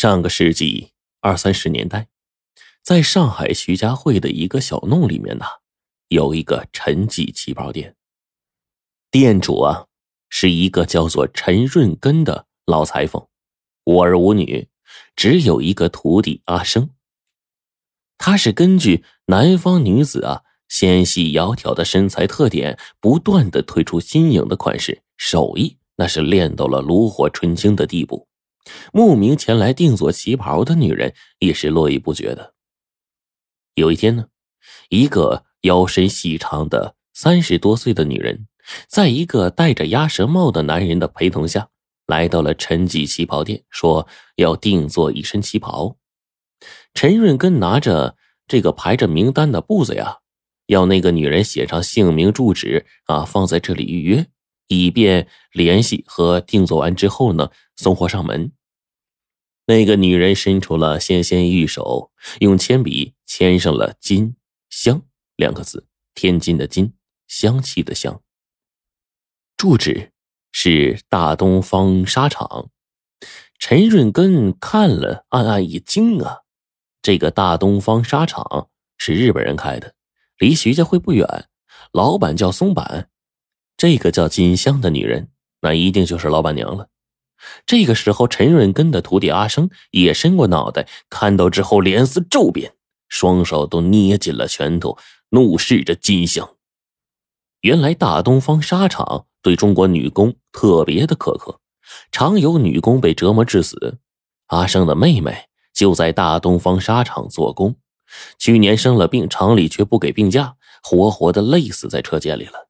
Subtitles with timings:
[0.00, 2.06] 上个世纪二三十年代，
[2.84, 5.44] 在上海徐家汇的一个小弄里面呢，
[6.06, 7.96] 有一个陈记旗袍店。
[9.10, 9.86] 店主啊，
[10.28, 13.26] 是一个叫做陈润根的老裁缝，
[13.86, 14.68] 无儿无女，
[15.16, 16.90] 只有一个徒弟阿生。
[18.18, 28.27] 他是根据南方女子啊纤细窈窕的身材特点，不断的推出新颖的款式，手艺那是练到了炉火纯青的地步。
[28.92, 32.54] 慕名前来定做旗袍的女人也是络绎不绝的。
[33.74, 34.26] 有一天呢，
[34.88, 38.46] 一个腰身细长的三十多岁的女人，
[38.88, 41.68] 在一个戴着鸭舌帽的男人的陪同下，
[42.06, 45.96] 来到了陈记旗袍店，说要定做一身旗袍。
[46.92, 48.16] 陈润根拿着
[48.48, 50.18] 这个排着名单的布子呀，
[50.66, 54.26] 要那个女人写上姓名、住址啊，放在这里预约，
[54.66, 58.50] 以便联系和定做完之后呢，送货上门。
[59.68, 64.34] 那个女人伸出了纤纤玉手，用铅笔签上了“金
[64.70, 65.02] 香”
[65.36, 66.94] 两个字，天津的金，
[67.26, 68.22] 香气的香。
[69.58, 70.12] 住址
[70.52, 72.70] 是大东方纱厂。
[73.58, 76.44] 陈润根看了，暗暗一惊啊！
[77.02, 79.94] 这个大东方纱厂是日本人开的，
[80.38, 81.26] 离徐家汇不远，
[81.92, 83.10] 老板叫松坂。
[83.76, 86.88] 这个叫金香的女人，那一定就是老板娘了。
[87.66, 92.74] 这个时候，陈润根的徒弟阿生也伸过脑袋，看到之后脸色骤变，
[93.08, 94.98] 双手都捏紧了拳头，
[95.30, 96.56] 怒视着金香。
[97.60, 101.60] 原来大东方纱厂对中国女工特别的苛刻。
[102.12, 103.98] 常有女工被折磨致死，
[104.48, 107.76] 阿生的妹妹就在大东方纱厂做工，
[108.38, 112.68] 去年生了病，厂里却不给病假，活活的累死在车间里了。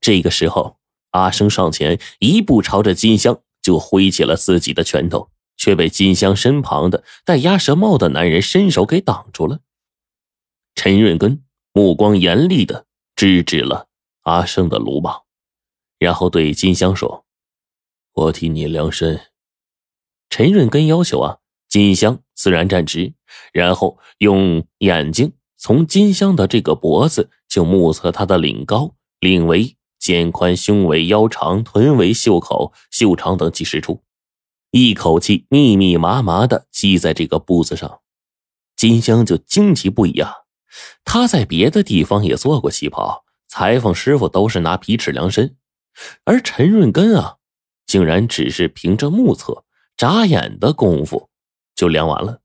[0.00, 0.78] 这个时候，
[1.10, 9.60] 阿生上前一步朝着金香就挥起了自己的拳头，却被金香身旁的戴鸭舌帽的男人伸手给挡住了。
[10.74, 13.88] 陈润根目光严厉的制止了
[14.22, 15.24] 阿生的鲁莽，
[15.98, 17.26] 然后对金香说。
[18.14, 19.20] 我替你量身。
[20.30, 23.12] 陈润根要求啊，金香自然站直，
[23.52, 29.76] 然后用眼睛从金香的这个脖子就目测她的领高、领围、
[30.08, 34.02] 肩宽、胸围、腰长、臀围、袖口、袖长等几十处，
[34.70, 38.00] 一口气密密麻麻的系在这个布子上。
[38.74, 40.32] 金香就惊奇不已啊！
[41.04, 45.58] 他在别的地方也做过旗袍，裁缝师傅都是拿皮尺量身，
[46.24, 47.36] 而陈润根啊。
[47.84, 51.28] 竟然只是凭着目测，眨眼的功夫
[51.74, 52.40] 就量完了。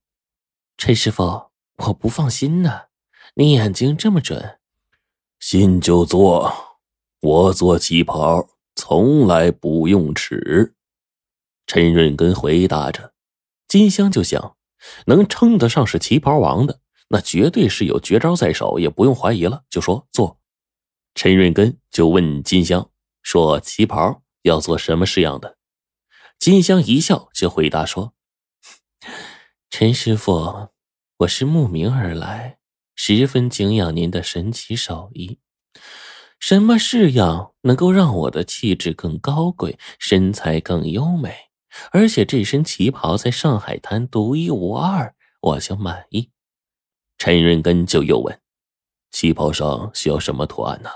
[0.77, 1.43] 陈师傅，
[1.77, 2.81] 我不放心呢。
[3.35, 4.59] 你眼睛这么准，
[5.39, 6.72] 信就做。
[7.23, 10.75] 我做旗袍从来不用尺。
[11.65, 13.13] 陈润根回答着。
[13.65, 14.57] 金香就想，
[15.05, 20.37] 能称得上是旗袍王的，那绝对是有绝招在手，也不用怀疑了，就说做。
[21.15, 22.91] 陈润根就问金香
[23.21, 25.57] 说：“旗袍。”要做什么式样的？
[26.37, 28.13] 金香一笑，就回答说
[29.71, 30.67] ：“陈师傅，
[31.19, 32.57] 我是慕名而来，
[32.95, 35.39] 十分敬仰您的神奇手艺。
[36.45, 41.33] 什么式样能够让我的气质更高贵，身材更优美，
[41.93, 46.31] 而且这身旗袍在上海滩独一无二，我就满意。”
[47.17, 48.41] 陈润根就又问
[49.09, 50.89] ：“旗袍上需要什么图案呢？”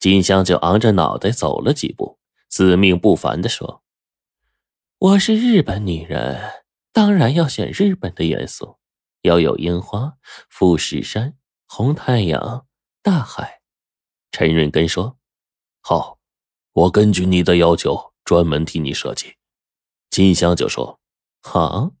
[0.00, 2.18] 金香就昂着脑袋走了几步。
[2.48, 3.84] 自命不凡的说
[4.98, 8.78] ：“我是日本女人，当然要选日本的元素，
[9.22, 10.14] 要有樱花、
[10.50, 12.66] 富士山、红太阳、
[13.00, 13.57] 大海。”
[14.30, 15.18] 陈润根说
[15.80, 16.18] ：“好，
[16.72, 19.36] 我根据你的要求专门替你设计。”
[20.10, 21.00] 金香就说
[21.42, 21.92] ：“好，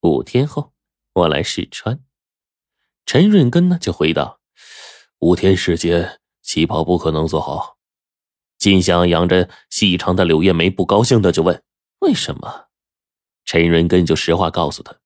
[0.00, 0.72] 五天后
[1.12, 2.02] 我来试穿。”
[3.06, 4.38] 陈润根呢就回答
[5.20, 7.78] ：“五天时间，旗袍不可能做好。”
[8.58, 11.64] 金香扬着细长的柳叶眉，不高兴的就问
[12.00, 12.68] ：“为什么？”
[13.44, 15.00] 陈润根就实话告诉他：“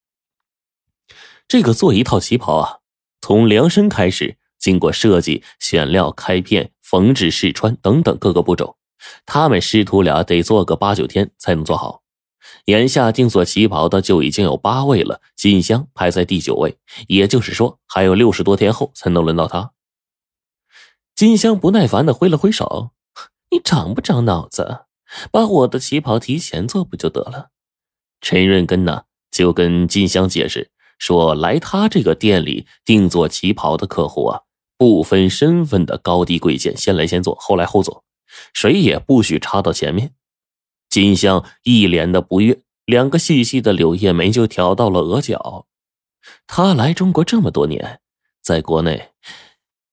[1.48, 2.80] 这个做一套旗袍啊，
[3.22, 8.76] 从量身开始，经过设计、选料、开片、缝制、试穿等等各个步骤，
[9.24, 12.02] 他们师徒俩得做个八九天才能做好。
[12.64, 19.70] 眼下定做旗袍的就已经有八位了，金香排在第九位，也就是说还有六十多天后才能轮到他。”
[21.14, 22.90] 金香不耐烦的挥了挥手。
[23.52, 24.86] 你长不长脑子？
[25.30, 27.50] 把我的旗袍提前做不就得了？
[28.20, 34.40] 陈润根呢，就跟金香解释说，来他这个店里定做旗袍的客户啊，
[34.78, 38.04] 不分身份的高低贵贱，先来先坐，后来后坐，
[38.52, 40.14] 谁也不许插到前面。
[40.88, 45.66] 金香一脸的不悦，两个细细的柳叶眉就挑到了额角。
[46.46, 48.00] 他来中国这么多年，
[48.42, 49.12] 在国内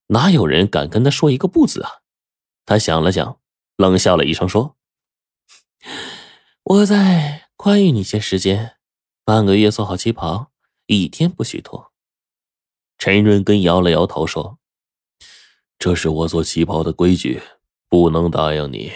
[0.08, 2.02] 哪有人敢跟他说一个不字啊？
[2.66, 3.40] 他想了想，
[3.78, 4.76] 冷笑了一声说
[6.64, 8.78] ：“我再宽裕你些时间，
[9.26, 10.52] 半个月做好旗袍，
[10.86, 11.92] 一天不许脱。”
[12.98, 14.60] 陈润根摇了摇头说
[15.84, 17.42] ：“这是我做旗袍的规矩，
[17.90, 18.94] 不能答应你。”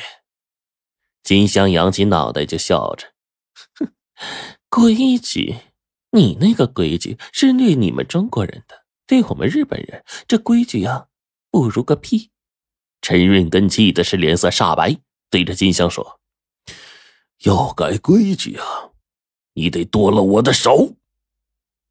[1.21, 3.07] 金香扬起脑袋就笑着
[3.75, 3.91] ：“哼，
[4.69, 5.57] 规矩？
[6.11, 11.07] 你那个规矩是对你们中国人的，对我们日本人，这规矩呀，
[11.51, 12.31] 不如个屁！”
[13.03, 14.95] 陈润根气的是脸色煞白，
[15.29, 16.21] 对着金香说
[17.43, 18.91] ：“要改规矩啊，
[19.55, 20.93] 你得剁了我的手！”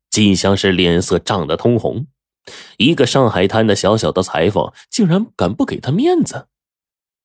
[0.08, 2.06] 金香是脸色涨得通红，
[2.76, 6.48] 一个上海滩的小小的裁缝，竟然敢不给他面子！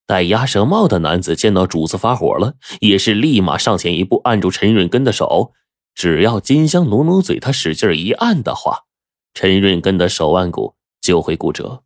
[0.05, 5.53] 戴鸭舌帽的男子见到主子发火了，也是立马上前一步按住陈润根的手。
[5.93, 8.85] 只要金香努努嘴，他使劲一按的话，
[9.33, 11.83] 陈润根的手腕骨就会骨折。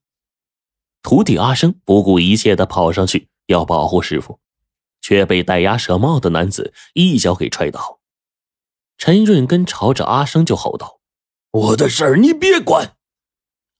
[1.03, 4.39] 徒弟阿生不顾一切的跑上去要保护师傅，
[5.01, 7.99] 却被戴鸭舌帽的男子一脚给踹倒。
[8.97, 10.99] 陈润根朝着阿生就吼道
[11.51, 12.94] ：“我的事儿你别管！”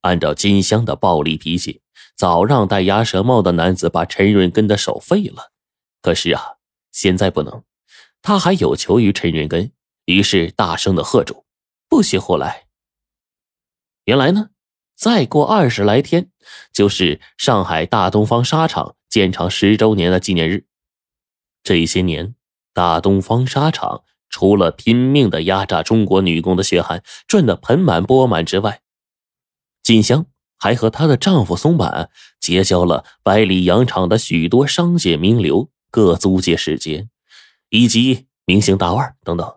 [0.06, 1.82] 按照金香的暴力脾气。
[2.16, 5.52] 早让戴鸭舌帽的男子把陈润根的手废了，
[6.02, 6.58] 可是啊，
[6.92, 7.64] 现在不能，
[8.22, 9.74] 他还有求于陈润根，
[10.06, 11.46] 于是大声的喝住
[11.90, 12.68] ：“不许胡来！”
[14.06, 14.52] 原来呢，
[14.96, 16.30] 再过二十来天，
[16.72, 20.68] 就是上海大东方纱厂建厂十周年的纪念日。
[21.64, 22.36] 这些年，
[22.74, 28.80] 大东方纱厂除了拼命的压榨中国女工的血汗，赚得盆满钵满之外，
[29.86, 30.26] 金香。
[30.58, 32.10] 还和她的丈夫松坂
[32.40, 37.08] 结交了百里洋场的许多商界名流、各租界使节，
[37.70, 39.56] 以及明星大腕等等。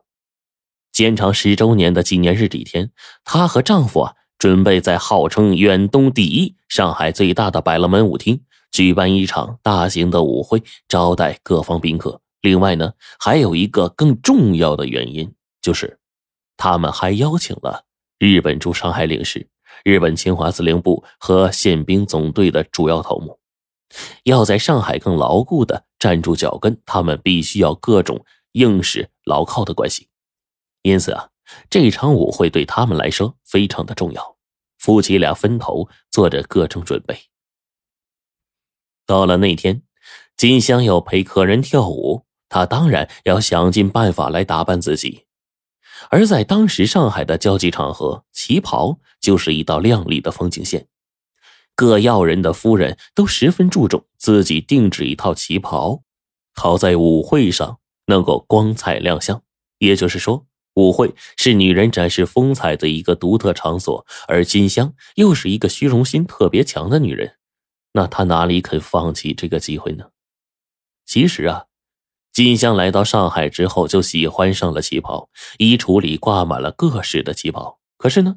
[0.93, 2.91] 建厂十周年的纪念日这一天，
[3.25, 8.43] 她和丈夫啊准备在号称远东第一、上海最大的百乐门舞厅
[8.73, 12.21] 举办一场大型的舞会，招待各方宾客。
[12.41, 15.33] 另外呢，还有一个更重要的原因，
[15.63, 16.01] 就是
[16.57, 17.85] 他们还邀请了
[18.19, 19.49] 日本驻上海领事。
[19.85, 23.39] 日本侵华司令部和宪兵总队的主要头目，
[24.25, 30.09] 要在上海更牢固的站住脚跟，他们必须要各种硬实牢靠的关系。
[30.83, 31.31] 因此啊，
[31.71, 34.37] 这场舞会对他们来说非常的重要。
[34.79, 37.19] 夫妻俩分头做着各种准备。
[39.07, 39.83] 到了那天，
[40.37, 45.28] 金香要陪客人跳舞，她当然要想尽办法来打扮自己。
[46.11, 50.87] 而在当时上海的交际场合，旗袍就是一道亮丽的风景线。
[51.75, 56.03] 各要人的夫人都十分注重自己定制一套旗袍，
[56.55, 59.43] 好在舞会上能够光彩亮相。
[59.79, 64.05] 也就是说，舞会是女人展示风采的一个独特场所。
[64.27, 67.37] 而金香又是一个虚荣心特别强的女人，
[67.93, 70.07] 那她哪里肯放弃这个机会呢？
[71.07, 71.68] 其实啊。
[72.39, 77.81] 金香来到上海之后，就喜欢上了旗袍，衣橱里挂满了各式的旗袍。
[77.97, 78.37] 可是呢，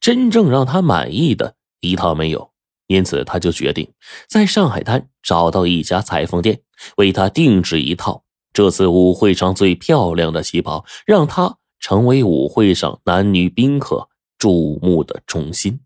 [0.00, 2.50] 真正让她满意的一套没有，
[2.88, 3.88] 因此她就决定
[4.28, 6.60] 在上海滩找到一家裁缝店，
[6.96, 15.78] 为她定制一套这次舞会上最漂亮的旗袍，让她成为舞会上男女宾客注目的中心。